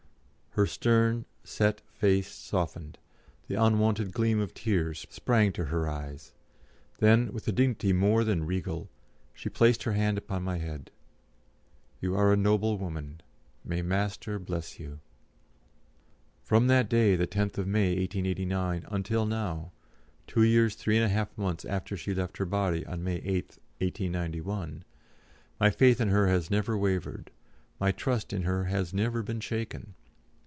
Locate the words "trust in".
27.93-28.41